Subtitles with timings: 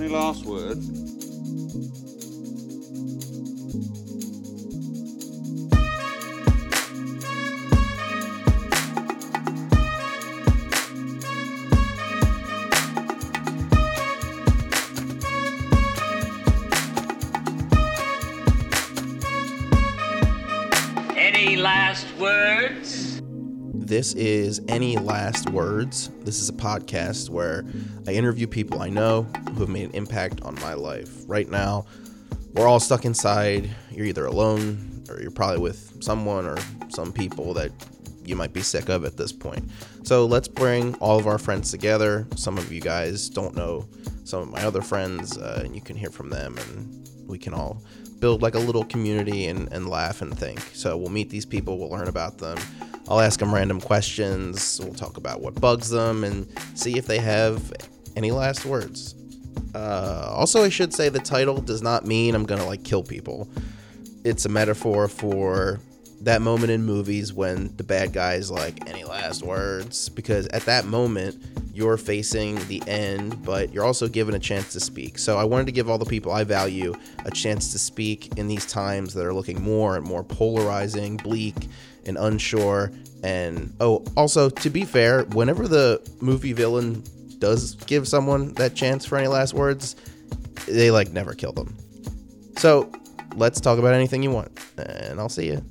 [0.00, 0.88] Any last words?
[21.16, 23.17] Any last words?
[23.88, 26.10] This is Any Last Words.
[26.20, 27.64] This is a podcast where
[28.06, 31.22] I interview people I know who have made an impact on my life.
[31.26, 31.86] Right now,
[32.52, 33.70] we're all stuck inside.
[33.90, 36.58] You're either alone or you're probably with someone or
[36.90, 37.72] some people that
[38.26, 39.64] you might be sick of at this point.
[40.02, 42.26] So let's bring all of our friends together.
[42.36, 43.88] Some of you guys don't know
[44.24, 47.54] some of my other friends, uh, and you can hear from them, and we can
[47.54, 47.82] all
[48.18, 50.60] build like a little community and, and laugh and think.
[50.74, 52.58] So we'll meet these people, we'll learn about them.
[53.08, 54.80] I'll ask them random questions.
[54.82, 57.72] We'll talk about what bugs them and see if they have
[58.16, 59.14] any last words.
[59.74, 63.48] Uh, also, I should say the title does not mean I'm gonna like kill people.
[64.24, 65.80] It's a metaphor for
[66.22, 70.08] that moment in movies when the bad guy's like, any last words?
[70.08, 74.80] Because at that moment, you're facing the end, but you're also given a chance to
[74.80, 75.16] speak.
[75.18, 76.92] So I wanted to give all the people I value
[77.24, 81.68] a chance to speak in these times that are looking more and more polarizing, bleak,
[82.04, 82.90] and unsure.
[83.22, 87.04] And oh, also, to be fair, whenever the movie villain
[87.38, 89.94] does give someone that chance for any last words,
[90.66, 91.76] they like never kill them.
[92.56, 92.90] So
[93.36, 95.64] let's talk about anything you want, and I'll see you.